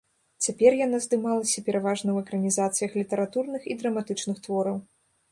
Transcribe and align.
Цяпер 0.43 0.71
яна 0.85 0.99
здымалася 1.05 1.61
пераважна 1.67 2.09
ў 2.13 2.17
экранізацыях 2.25 2.95
літаратурных 3.01 3.67
і 3.75 3.77
драматычных 3.83 4.41
твораў. 4.49 4.81